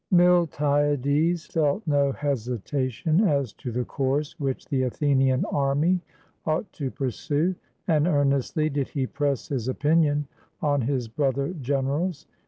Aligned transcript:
]MiLTiADES 0.11 1.45
felt 1.51 1.85
no 1.85 2.11
hesitation 2.11 3.21
as 3.23 3.53
to 3.53 3.71
the 3.71 3.85
course 3.85 4.39
which 4.39 4.65
the 4.65 4.81
Athenian 4.81 5.45
army 5.45 6.01
ought 6.43 6.73
to 6.73 6.89
pursue; 6.89 7.53
and 7.87 8.07
earnestly 8.07 8.67
did 8.67 8.87
he 8.87 9.05
press 9.05 9.49
his 9.49 9.67
opinion 9.67 10.25
on 10.59 10.81
his 10.81 11.07
brother 11.07 11.49
generals. 11.49 12.25